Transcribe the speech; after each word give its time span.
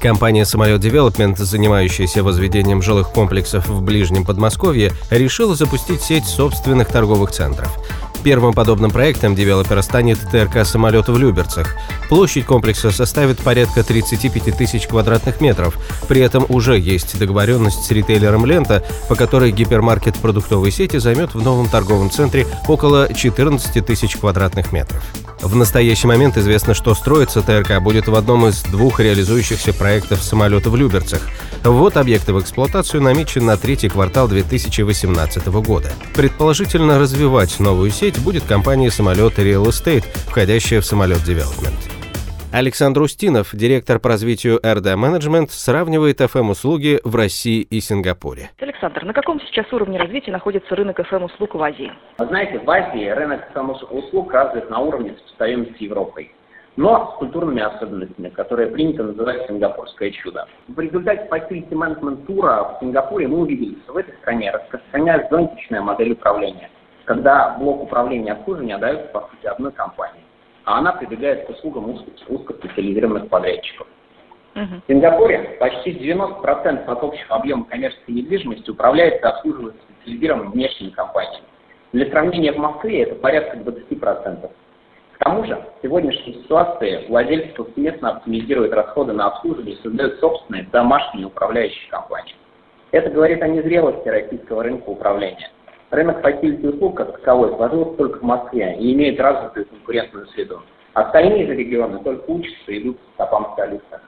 Компания 0.00 0.44
«Самолет 0.44 0.80
Development», 0.80 1.38
занимающаяся 1.38 2.22
возведением 2.22 2.82
жилых 2.82 3.10
комплексов 3.10 3.68
в 3.68 3.82
Ближнем 3.82 4.24
Подмосковье, 4.24 4.92
решила 5.10 5.54
запустить 5.54 6.02
сеть 6.02 6.26
собственных 6.26 6.88
торговых 6.88 7.30
центров. 7.30 7.70
Первым 8.22 8.54
подобным 8.54 8.90
проектом 8.90 9.36
девелопера 9.36 9.82
станет 9.82 10.18
ТРК 10.18 10.66
«Самолет» 10.66 11.08
в 11.08 11.16
Люберцах. 11.16 11.76
Площадь 12.08 12.44
комплекса 12.44 12.90
составит 12.90 13.38
порядка 13.38 13.84
35 13.84 14.56
тысяч 14.56 14.88
квадратных 14.88 15.40
метров. 15.40 15.76
При 16.08 16.20
этом 16.22 16.44
уже 16.48 16.78
есть 16.78 17.18
договоренность 17.18 17.84
с 17.84 17.90
ритейлером 17.90 18.44
«Лента», 18.44 18.82
по 19.08 19.14
которой 19.14 19.52
гипермаркет 19.52 20.16
продуктовой 20.16 20.72
сети 20.72 20.96
займет 20.96 21.34
в 21.34 21.42
новом 21.42 21.68
торговом 21.68 22.10
центре 22.10 22.46
около 22.66 23.12
14 23.14 23.86
тысяч 23.86 24.16
квадратных 24.16 24.72
метров. 24.72 25.04
В 25.40 25.54
настоящий 25.54 26.06
момент 26.06 26.36
известно, 26.36 26.74
что 26.74 26.94
строится 26.94 27.42
ТРК 27.42 27.80
будет 27.80 28.08
в 28.08 28.14
одном 28.14 28.46
из 28.46 28.62
двух 28.62 29.00
реализующихся 29.00 29.72
проектов 29.72 30.22
самолета 30.22 30.70
в 30.70 30.76
Люберцах. 30.76 31.20
Вот 31.62 31.96
объекты 31.96 32.32
в 32.32 32.40
эксплуатацию 32.40 33.02
намечен 33.02 33.44
на 33.44 33.56
третий 33.56 33.88
квартал 33.88 34.28
2018 34.28 35.46
года. 35.46 35.92
Предположительно, 36.14 36.98
развивать 36.98 37.60
новую 37.60 37.90
сеть 37.90 38.18
будет 38.18 38.44
компания 38.44 38.90
«Самолет 38.90 39.38
Real 39.38 39.64
Estate», 39.66 40.04
входящая 40.26 40.80
в 40.80 40.86
«Самолет 40.86 41.18
Development». 41.18 41.75
Александр 42.52 43.02
Устинов, 43.02 43.50
директор 43.54 43.98
по 43.98 44.08
развитию 44.08 44.58
RD 44.60 44.94
Management, 44.94 45.48
сравнивает 45.48 46.20
FM-услуги 46.20 47.00
в 47.04 47.16
России 47.16 47.60
и 47.62 47.80
Сингапуре. 47.80 48.50
Александр, 48.60 49.04
на 49.04 49.12
каком 49.12 49.40
сейчас 49.40 49.70
уровне 49.72 49.98
развития 49.98 50.30
находится 50.30 50.74
рынок 50.76 51.00
FM-услуг 51.00 51.54
в 51.54 51.62
Азии? 51.62 51.92
Вы 52.18 52.26
знаете, 52.26 52.60
в 52.60 52.70
Азии 52.70 53.08
рынок 53.08 53.40
FM-услуг 53.52 54.32
развит 54.32 54.70
на 54.70 54.78
уровне 54.78 55.14
сопоставимости 55.18 55.76
с 55.76 55.80
Европой 55.80 56.32
но 56.78 57.14
с 57.14 57.18
культурными 57.18 57.62
особенностями, 57.62 58.28
которые 58.28 58.68
принято 58.68 59.02
называть 59.02 59.46
сингапурское 59.48 60.10
чудо. 60.10 60.46
В 60.68 60.78
результате 60.78 61.26
facility 61.30 61.70
management 61.70 62.26
тура 62.26 62.64
в 62.64 62.80
Сингапуре 62.80 63.26
мы 63.26 63.38
увидели, 63.38 63.78
что 63.84 63.94
в 63.94 63.96
этой 63.96 64.14
стране 64.16 64.50
распространяется 64.50 65.34
зонтичная 65.34 65.80
модель 65.80 66.12
управления, 66.12 66.68
когда 67.06 67.56
блок 67.58 67.84
управления 67.84 68.32
обслуживания 68.32 68.76
дается, 68.76 69.06
по 69.06 69.20
сути, 69.22 69.46
одной 69.46 69.72
компании 69.72 70.25
а 70.66 70.78
она 70.78 70.92
прибегает 70.92 71.46
к 71.46 71.50
услугам 71.50 71.88
узко, 71.90 72.10
узкоспециализированных 72.28 73.28
подрядчиков. 73.28 73.86
Uh-huh. 74.56 74.82
В 74.82 74.92
Сингапуре 74.92 75.56
почти 75.60 75.92
90% 75.92 76.86
от 76.86 77.02
общего 77.02 77.36
объема 77.36 77.64
коммерческой 77.66 78.12
недвижимости 78.12 78.68
управляется 78.70 79.28
обслуживается 79.28 79.80
специализированными 79.84 80.52
внешними 80.52 80.90
компаниями. 80.90 81.46
Для 81.92 82.10
сравнения, 82.10 82.52
в 82.52 82.58
Москве 82.58 83.02
это 83.02 83.14
порядка 83.14 83.58
20%. 83.58 84.50
К 85.12 85.18
тому 85.24 85.44
же, 85.44 85.54
в 85.54 85.82
сегодняшней 85.82 86.34
ситуации 86.42 87.06
владельцы 87.06 87.54
повсеместно 87.54 88.10
оптимизируют 88.16 88.72
расходы 88.72 89.12
на 89.12 89.26
обслуживание 89.26 89.76
и 89.76 89.82
создают 89.82 90.18
собственные 90.18 90.64
домашние 90.72 91.26
управляющие 91.26 91.88
компании. 91.90 92.34
Это 92.90 93.10
говорит 93.10 93.40
о 93.42 93.48
незрелости 93.48 94.08
российского 94.08 94.64
рынка 94.64 94.88
управления. 94.88 95.50
Рынок 95.90 96.24
facility 96.24 96.68
услуг 96.68 96.96
как 96.96 97.12
таковой 97.12 97.54
сложился 97.56 97.96
только 97.96 98.18
в 98.18 98.22
Москве 98.22 98.76
и 98.78 98.92
имеет 98.92 99.20
развитую 99.20 99.66
конкурентную 99.66 100.26
среду. 100.28 100.62
Остальные 100.94 101.46
же 101.46 101.54
регионы 101.54 102.02
только 102.02 102.28
учатся 102.30 102.72
и 102.72 102.80
идут 102.80 102.98
по 102.98 103.24
стопам 103.24 103.52
специалистов. 103.52 104.00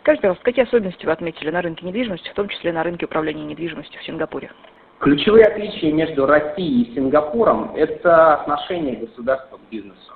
Скажите, 0.00 0.22
пожалуйста, 0.22 0.44
какие 0.44 0.64
особенности 0.64 1.06
вы 1.06 1.12
отметили 1.12 1.50
на 1.50 1.62
рынке 1.62 1.86
недвижимости, 1.86 2.28
в 2.28 2.34
том 2.34 2.48
числе 2.48 2.72
на 2.72 2.82
рынке 2.82 3.06
управления 3.06 3.44
недвижимостью 3.44 4.00
в 4.00 4.04
Сингапуре? 4.04 4.50
Ключевые 4.98 5.44
отличия 5.44 5.92
между 5.92 6.26
Россией 6.26 6.84
и 6.84 6.94
Сингапуром– 6.94 7.72
это 7.76 8.34
отношение 8.34 8.96
государства 8.96 9.58
к 9.58 9.70
бизнесу. 9.70 10.12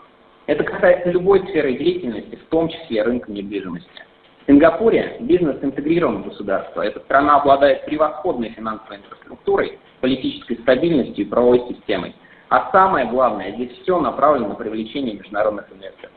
Это 0.46 0.64
касается 0.64 1.10
любой 1.10 1.40
сферы 1.48 1.74
деятельности, 1.74 2.36
в 2.36 2.44
том 2.46 2.68
числе 2.68 3.02
рынка 3.02 3.30
недвижимости. 3.30 4.02
Сингапуре 4.46 5.16
бизнес 5.20 5.56
интегрирован 5.62 6.22
в 6.22 6.28
государство. 6.28 6.82
Эта 6.82 7.00
страна 7.00 7.36
обладает 7.36 7.84
превосходной 7.84 8.50
финансовой 8.50 8.98
инфраструктурой, 8.98 9.78
политической 10.00 10.56
стабильностью 10.58 11.24
и 11.24 11.28
правовой 11.28 11.64
системой. 11.68 12.14
А 12.48 12.70
самое 12.70 13.06
главное, 13.06 13.52
здесь 13.52 13.72
все 13.82 13.98
направлено 14.00 14.48
на 14.48 14.54
привлечение 14.54 15.14
международных 15.14 15.66
инвесторов. 15.72 16.12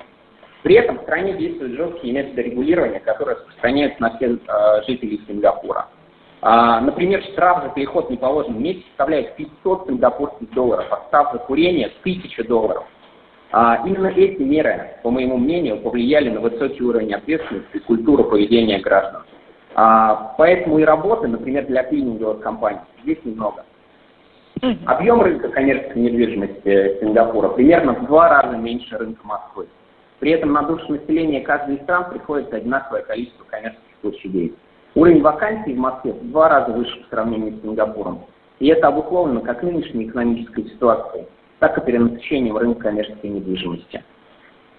При 0.61 0.75
этом 0.75 0.99
в 0.99 1.01
стране 1.03 1.33
действуют 1.33 1.73
жесткие 1.73 2.13
методы 2.13 2.43
регулирования, 2.43 2.99
которые 2.99 3.37
распространяются 3.37 4.01
на 4.01 4.15
всех 4.17 4.31
э, 4.31 4.81
жителей 4.85 5.21
Сингапура. 5.27 5.87
А, 6.41 6.81
например, 6.81 7.23
штраф 7.31 7.63
за 7.63 7.69
переход 7.69 8.07
в 8.07 8.11
неположенном 8.11 8.61
месте 8.61 8.83
составляет 8.89 9.35
500 9.37 9.87
сингапурских 9.87 10.51
долларов, 10.51 10.85
а 10.91 11.07
штраф 11.07 11.33
за 11.33 11.39
курение– 11.39 11.91
1000 12.01 12.43
долларов. 12.43 12.85
А, 13.51 13.83
именно 13.85 14.07
эти 14.07 14.41
меры, 14.41 14.91
по 15.01 15.09
моему 15.09 15.37
мнению, 15.37 15.81
повлияли 15.81 16.29
на 16.29 16.39
высокий 16.39 16.83
уровень 16.83 17.13
ответственности 17.13 17.77
и 17.77 17.79
культуру 17.79 18.25
поведения 18.25 18.79
граждан. 18.79 19.23
А, 19.75 20.35
поэтому 20.37 20.79
и 20.79 20.83
работы, 20.83 21.27
например, 21.27 21.65
для 21.65 21.83
клининговых 21.83 22.41
компаний 22.41 22.79
здесь 23.03 23.17
немного. 23.23 23.65
Объем 24.85 25.21
рынка 25.21 25.47
коммерческой 25.49 25.99
недвижимости 25.99 26.99
Сингапура 26.99 27.49
примерно 27.49 27.93
в 27.93 28.05
два 28.07 28.29
раза 28.29 28.57
меньше 28.57 28.97
рынка 28.97 29.25
Москвы. 29.25 29.67
При 30.19 30.31
этом 30.31 30.51
на 30.51 30.63
душу 30.63 30.91
населения 30.91 31.41
каждой 31.41 31.75
из 31.75 31.83
стран 31.83 32.09
приходится 32.09 32.57
одинаковое 32.57 33.03
количество 33.03 33.45
коммерческих 33.45 33.95
площадей. 34.01 34.55
Уровень 34.95 35.21
вакансий 35.21 35.73
в 35.73 35.77
Москве 35.77 36.11
в 36.11 36.29
два 36.29 36.49
раза 36.49 36.73
выше 36.73 37.03
в 37.03 37.09
сравнении 37.09 37.51
с 37.51 37.61
Сингапуром. 37.61 38.25
И 38.59 38.67
это 38.67 38.89
обусловлено 38.89 39.39
как 39.41 39.63
нынешней 39.63 40.07
экономической 40.07 40.65
ситуацией, 40.65 41.25
так 41.59 41.77
и 41.77 41.81
перенасыщением 41.81 42.57
рынка 42.57 42.83
коммерческой 42.83 43.29
недвижимости. 43.29 44.03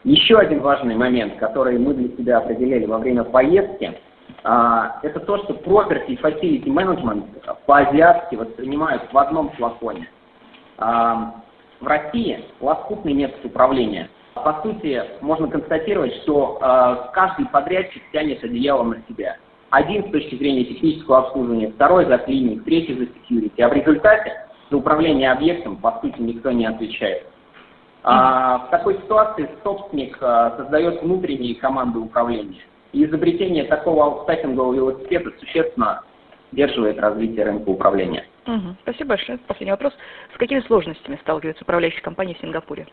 Еще 0.04 0.38
один 0.38 0.60
важный 0.60 0.96
момент, 0.96 1.36
который 1.36 1.78
мы 1.78 1.94
для 1.94 2.16
себя 2.16 2.38
определили 2.38 2.86
во 2.86 2.98
время 2.98 3.24
поездки– 3.24 3.98
а, 4.44 5.00
это 5.02 5.20
то, 5.20 5.38
что 5.38 5.54
property 5.54 6.06
и 6.08 6.16
facility 6.16 6.66
management 6.66 7.24
по-азиатски 7.66 8.36
воспринимают 8.36 9.02
в 9.12 9.18
одном 9.18 9.50
флаконе. 9.50 10.08
А, 10.78 11.42
в 11.80 11.86
России 11.86 12.44
лоскутный 12.60 13.12
метод 13.12 13.44
управления. 13.44 14.08
По 14.34 14.60
сути, 14.62 15.02
можно 15.20 15.48
констатировать, 15.48 16.14
что 16.22 16.58
а, 16.60 17.10
каждый 17.12 17.46
подрядчик 17.46 18.02
тянет 18.12 18.42
одеяло 18.42 18.82
на 18.82 19.02
себя. 19.08 19.36
Один 19.70 20.08
с 20.08 20.10
точки 20.10 20.36
зрения 20.36 20.64
технического 20.64 21.18
обслуживания, 21.18 21.70
второй 21.72 22.06
за 22.06 22.18
клиник, 22.18 22.64
третий 22.64 22.94
за 22.94 23.04
security. 23.04 23.60
А 23.62 23.68
в 23.68 23.72
результате 23.72 24.32
за 24.70 24.76
управление 24.76 25.32
объектом, 25.32 25.76
по 25.76 25.98
сути, 26.00 26.20
никто 26.20 26.50
не 26.52 26.66
отвечает. 26.66 27.26
А, 28.02 28.58
в 28.58 28.70
такой 28.70 28.94
ситуации 28.94 29.48
собственник 29.62 30.16
а, 30.20 30.56
создает 30.56 31.02
внутренние 31.02 31.54
команды 31.56 31.98
управления. 31.98 32.60
И 32.92 33.04
изобретение 33.04 33.64
такого 33.64 34.04
аутстаффингового 34.04 34.72
велосипеда 34.72 35.30
существенно 35.38 36.02
сдерживает 36.52 36.98
развитие 36.98 37.44
рынка 37.44 37.68
управления. 37.68 38.24
Угу. 38.46 38.76
Спасибо 38.82 39.10
большое. 39.10 39.38
Последний 39.38 39.72
вопрос. 39.72 39.92
С 40.34 40.38
какими 40.38 40.60
сложностями 40.60 41.18
сталкиваются 41.20 41.62
управляющие 41.62 42.00
компании 42.00 42.34
в 42.34 42.40
Сингапуре? 42.40 42.86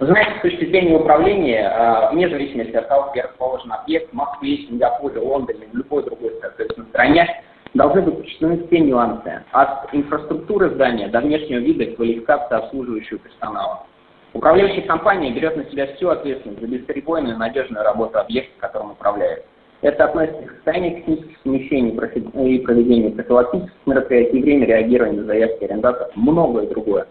Вы 0.00 0.06
знаете, 0.06 0.38
с 0.38 0.42
точки 0.42 0.64
зрения 0.64 0.96
управления, 0.96 1.68
а, 1.68 2.10
вне 2.10 2.28
зависимости 2.28 2.72
от 2.72 2.88
того, 2.88 3.10
где 3.12 3.22
расположен 3.22 3.70
объект, 3.72 4.10
в 4.10 4.14
Москве, 4.14 4.56
Сингапуре, 4.66 5.20
Лондоне, 5.20 5.66
в 5.70 5.76
любой 5.76 6.04
другой, 6.04 6.32
соответственно, 6.40 6.86
стране, 6.88 7.42
должны 7.74 8.02
быть 8.02 8.20
учтены 8.20 8.66
все 8.66 8.80
нюансы. 8.80 9.42
От 9.52 9.94
инфраструктуры 9.94 10.70
здания 10.70 11.08
до 11.08 11.20
внешнего 11.20 11.60
вида 11.60 11.84
и 11.84 11.94
квалификации 11.94 12.56
обслуживающего 12.56 13.18
персонала. 13.18 13.86
Управляющая 14.32 14.82
компания 14.82 15.32
берет 15.32 15.56
на 15.56 15.64
себя 15.64 15.86
всю 15.94 16.08
ответственность 16.08 16.60
за 16.60 16.66
бесперебойную 16.66 17.34
и 17.34 17.38
надежную 17.38 17.84
работу 17.84 18.18
объекта, 18.18 18.52
которым 18.60 18.92
управляет. 18.92 19.44
Это 19.82 20.04
относится 20.04 20.42
к 20.42 20.50
состоянию 20.56 20.96
технических 20.98 21.38
смещений 21.42 21.90
и 21.90 22.58
проведению 22.58 23.12
профилактических 23.12 23.72
мероприятий, 23.86 24.42
время 24.42 24.66
реагирования 24.66 25.20
на 25.20 25.24
заявки 25.24 25.64
арендаторов, 25.64 26.14
многое 26.14 26.66
другое. 26.66 27.06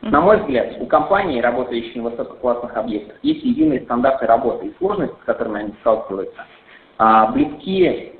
На 0.00 0.20
мой 0.20 0.38
взгляд, 0.38 0.76
у 0.80 0.86
компаний, 0.86 1.40
работающих 1.40 1.94
на 1.96 2.04
высококлассных 2.04 2.76
объектах, 2.76 3.16
есть 3.22 3.44
единые 3.44 3.80
стандарты 3.80 4.26
работы 4.26 4.68
и 4.68 4.74
сложности, 4.78 5.16
с 5.22 5.24
которыми 5.26 5.60
они 5.60 5.74
сталкиваются, 5.80 6.46
а, 6.98 7.30
близки 7.32 8.12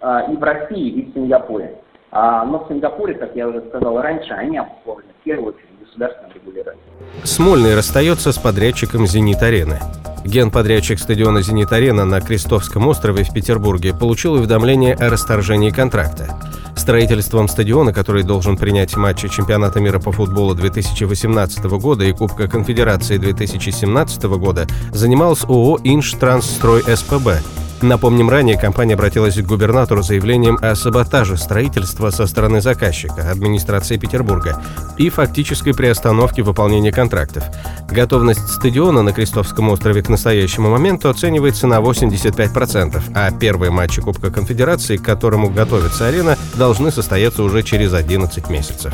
и 0.00 0.36
в 0.36 0.42
России, 0.42 0.88
и 0.90 1.10
в 1.10 1.14
Сингапуре. 1.14 1.76
А, 2.10 2.44
но 2.44 2.64
в 2.64 2.68
Сингапуре, 2.68 3.14
как 3.14 3.36
я 3.36 3.48
уже 3.48 3.62
сказал 3.68 4.00
раньше, 4.00 4.32
они 4.32 4.58
обусловлены 4.58 5.12
в 5.20 5.24
первую 5.24 5.54
очередь 5.54 5.68
государственным 5.84 6.32
регулированием. 6.34 6.84
Смольный 7.24 7.74
расстается 7.74 8.32
с 8.32 8.38
подрядчиком 8.38 9.06
«Зенит-арены». 9.06 9.78
Генподрядчик 10.24 10.98
стадиона 10.98 11.42
«Зенит-арена» 11.42 12.04
на 12.04 12.20
Крестовском 12.20 12.86
острове 12.88 13.24
в 13.24 13.32
Петербурге 13.32 13.94
получил 13.94 14.34
уведомление 14.34 14.94
о 14.94 15.10
расторжении 15.10 15.70
контракта. 15.70 16.34
Строительством 16.76 17.48
стадиона, 17.48 17.92
который 17.92 18.22
должен 18.22 18.56
принять 18.56 18.96
матчи 18.96 19.28
чемпионата 19.28 19.80
мира 19.80 19.98
по 19.98 20.12
футболу 20.12 20.54
2018 20.54 21.64
года 21.64 22.04
и 22.04 22.12
Кубка 22.12 22.48
Конфедерации 22.48 23.18
2017 23.18 24.24
года, 24.24 24.66
занималась 24.92 25.44
ООО 25.44 25.78
«Инштрансстрой 25.84 26.82
СПБ», 26.82 27.42
Напомним, 27.80 28.28
ранее 28.28 28.58
компания 28.58 28.94
обратилась 28.94 29.36
к 29.36 29.46
губернатору 29.46 30.02
с 30.02 30.08
заявлением 30.08 30.58
о 30.60 30.74
саботаже 30.74 31.36
строительства 31.36 32.10
со 32.10 32.26
стороны 32.26 32.60
заказчика, 32.60 33.30
администрации 33.30 33.96
Петербурга, 33.96 34.60
и 34.96 35.08
фактической 35.10 35.72
приостановке 35.72 36.42
выполнения 36.42 36.90
контрактов. 36.90 37.44
Готовность 37.88 38.48
стадиона 38.48 39.02
на 39.02 39.12
Крестовском 39.12 39.68
острове 39.68 40.02
к 40.02 40.08
настоящему 40.08 40.70
моменту 40.70 41.08
оценивается 41.08 41.68
на 41.68 41.78
85%, 41.78 43.00
а 43.14 43.30
первые 43.30 43.70
матчи 43.70 44.02
Кубка 44.02 44.30
Конфедерации, 44.30 44.96
к 44.96 45.04
которому 45.04 45.48
готовится 45.48 46.08
арена, 46.08 46.36
должны 46.54 46.90
состояться 46.90 47.44
уже 47.44 47.62
через 47.62 47.94
11 47.94 48.50
месяцев. 48.50 48.92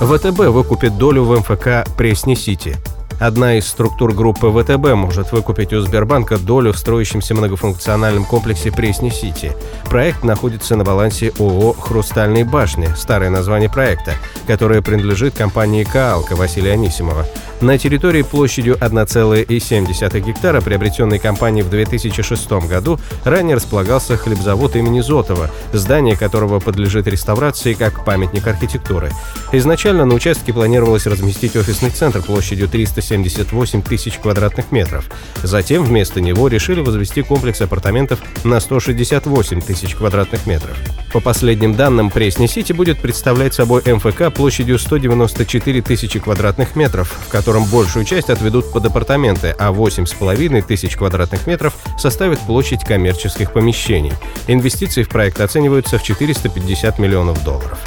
ВТБ 0.00 0.38
выкупит 0.48 0.96
долю 0.98 1.24
в 1.24 1.38
МФК 1.38 1.86
«Пресни-Сити». 1.96 2.76
Одна 3.22 3.56
из 3.56 3.68
структур 3.68 4.12
группы 4.14 4.50
ВТБ 4.50 4.94
может 4.94 5.30
выкупить 5.30 5.72
у 5.72 5.80
Сбербанка 5.80 6.38
долю 6.38 6.72
в 6.72 6.76
строящемся 6.76 7.36
многофункциональном 7.36 8.24
комплексе 8.24 8.72
Пресни-Сити. 8.72 9.52
Проект 9.84 10.24
находится 10.24 10.74
на 10.74 10.82
балансе 10.82 11.32
ООО 11.38 11.74
«Хрустальные 11.74 12.44
башни», 12.44 12.88
старое 12.96 13.30
название 13.30 13.70
проекта, 13.70 14.14
которое 14.48 14.82
принадлежит 14.82 15.34
компании 15.36 15.84
«Каалка» 15.84 16.34
Василия 16.34 16.72
Анисимова. 16.72 17.24
На 17.60 17.78
территории 17.78 18.22
площадью 18.22 18.74
1,7 18.74 20.20
гектара, 20.20 20.60
приобретенной 20.60 21.20
компанией 21.20 21.62
в 21.62 21.70
2006 21.70 22.50
году, 22.66 22.98
ранее 23.22 23.54
располагался 23.54 24.16
хлебзавод 24.16 24.74
имени 24.74 25.00
Зотова, 25.00 25.48
здание 25.72 26.16
которого 26.16 26.58
подлежит 26.58 27.06
реставрации 27.06 27.74
как 27.74 28.04
памятник 28.04 28.48
архитектуры. 28.48 29.12
Изначально 29.52 30.06
на 30.06 30.14
участке 30.14 30.52
планировалось 30.52 31.06
разместить 31.06 31.54
офисный 31.54 31.90
центр 31.90 32.20
площадью 32.20 32.66
378 33.12 33.82
тысяч 33.82 34.18
квадратных 34.18 34.72
метров. 34.72 35.04
Затем 35.42 35.84
вместо 35.84 36.20
него 36.20 36.48
решили 36.48 36.80
возвести 36.80 37.22
комплекс 37.22 37.60
апартаментов 37.60 38.20
на 38.44 38.58
168 38.58 39.60
тысяч 39.60 39.94
квадратных 39.94 40.46
метров. 40.46 40.76
По 41.12 41.20
последним 41.20 41.74
данным, 41.74 42.10
Пресня-Сити 42.10 42.72
будет 42.72 43.00
представлять 43.00 43.52
собой 43.52 43.82
МФК 43.84 44.32
площадью 44.34 44.78
194 44.78 45.82
тысячи 45.82 46.18
квадратных 46.18 46.74
метров, 46.74 47.12
в 47.26 47.30
котором 47.30 47.64
большую 47.66 48.06
часть 48.06 48.30
отведут 48.30 48.72
под 48.72 48.86
апартаменты, 48.86 49.54
а 49.58 49.72
8,5 49.72 50.62
тысяч 50.62 50.96
квадратных 50.96 51.46
метров 51.46 51.74
составит 51.98 52.38
площадь 52.40 52.84
коммерческих 52.84 53.52
помещений. 53.52 54.12
Инвестиции 54.46 55.02
в 55.02 55.10
проект 55.10 55.40
оцениваются 55.40 55.98
в 55.98 56.02
450 56.02 56.98
миллионов 56.98 57.44
долларов. 57.44 57.78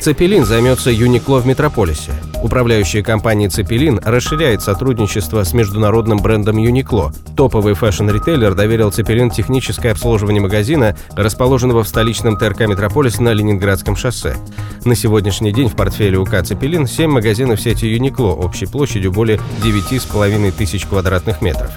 Zeppelin 0.00 0.46
займется 0.46 0.90
Uniqlo 0.90 1.40
в 1.40 1.46
Метрополисе. 1.46 2.12
Управляющая 2.42 3.02
компания 3.02 3.50
Zeppelin 3.50 4.00
расширяет 4.02 4.62
сотрудничество 4.62 5.44
с 5.44 5.52
международным 5.52 6.20
брендом 6.20 6.56
Uniqlo. 6.56 7.12
Топовый 7.36 7.74
fashion-ритейлер 7.74 8.54
доверил 8.54 8.90
Zeppelin 8.90 9.30
техническое 9.30 9.92
обслуживание 9.92 10.40
магазина, 10.40 10.96
расположенного 11.12 11.84
в 11.84 11.88
столичном 11.88 12.38
ТРК 12.38 12.60
«Метрополис» 12.60 13.20
на 13.20 13.34
Ленинградском 13.34 13.94
шоссе. 13.94 14.36
На 14.86 14.94
сегодняшний 14.94 15.52
день 15.52 15.68
в 15.68 15.76
портфеле 15.76 16.16
УК 16.16 16.42
«Цепелин» 16.42 16.86
7 16.86 17.10
магазинов 17.10 17.60
сети 17.60 17.84
Юникло 17.84 18.28
общей 18.28 18.64
площадью 18.64 19.12
более 19.12 19.38
9,5 19.62 20.52
тысяч 20.52 20.86
квадратных 20.86 21.42
метров. 21.42 21.72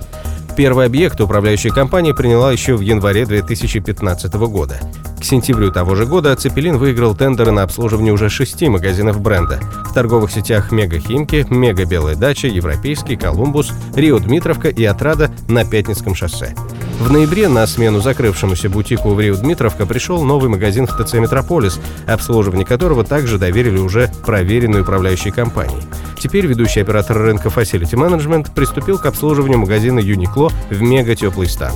Первый 0.55 0.85
объект 0.85 1.19
управляющая 1.19 1.71
компания 1.71 2.13
приняла 2.13 2.53
еще 2.53 2.75
в 2.75 2.81
январе 2.81 3.25
2015 3.25 4.33
года. 4.35 4.79
К 5.23 5.25
сентябрю 5.25 5.71
того 5.71 5.95
же 5.95 6.05
года 6.05 6.35
Цепелин 6.35 6.75
выиграл 6.75 7.15
тендеры 7.15 7.51
на 7.51 7.63
обслуживание 7.63 8.11
уже 8.11 8.29
шести 8.29 8.67
магазинов 8.67 9.21
бренда. 9.21 9.61
В 9.85 9.93
торговых 9.93 10.29
сетях 10.29 10.73
Мега 10.73 10.99
Химки, 10.99 11.47
Мега 11.49 11.85
Белая 11.85 12.15
Дача, 12.15 12.47
Европейский, 12.47 13.15
Колумбус, 13.15 13.71
Рио 13.95 14.19
Дмитровка 14.19 14.67
и 14.67 14.83
Отрада 14.83 15.31
на 15.47 15.63
Пятницком 15.63 16.13
шоссе. 16.13 16.53
В 16.99 17.09
ноябре 17.09 17.47
на 17.47 17.65
смену 17.67 18.01
закрывшемуся 18.01 18.69
бутику 18.69 19.11
в 19.11 19.19
Рио 19.21 19.37
Дмитровка 19.37 19.85
пришел 19.85 20.21
новый 20.25 20.49
магазин 20.49 20.87
в 20.87 21.01
ТЦ 21.01 21.13
«Метрополис», 21.13 21.79
обслуживание 22.05 22.65
которого 22.65 23.05
также 23.05 23.37
доверили 23.37 23.77
уже 23.77 24.11
проверенной 24.25 24.81
управляющей 24.81 25.31
компании. 25.31 25.83
Теперь 26.19 26.47
ведущий 26.47 26.81
оператор 26.81 27.17
рынка 27.17 27.47
Facility 27.47 27.93
Management 27.93 28.53
приступил 28.53 28.97
к 28.97 29.05
обслуживанию 29.05 29.59
магазина 29.59 29.99
Uniqlo 29.99 30.51
в 30.69 30.81
мега 30.81 31.15
теплый 31.15 31.47
стан. 31.47 31.71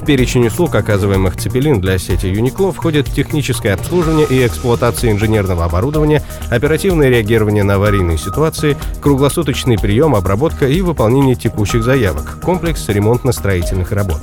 В 0.00 0.06
перечень 0.06 0.46
услуг, 0.46 0.74
оказываемых 0.74 1.36
Цепелин 1.36 1.78
для 1.78 1.98
сети 1.98 2.26
Uniqlo, 2.26 2.72
входит 2.72 3.12
техническое 3.12 3.74
обслуживание 3.74 4.26
и 4.26 4.46
эксплуатация 4.46 5.12
инженерного 5.12 5.66
оборудования, 5.66 6.22
оперативное 6.48 7.10
реагирование 7.10 7.64
на 7.64 7.74
аварийные 7.74 8.16
ситуации, 8.16 8.78
круглосуточный 9.02 9.78
прием, 9.78 10.14
обработка 10.14 10.66
и 10.66 10.80
выполнение 10.80 11.34
текущих 11.34 11.84
заявок, 11.84 12.40
комплекс 12.42 12.88
ремонтно-строительных 12.88 13.92
работ. 13.92 14.22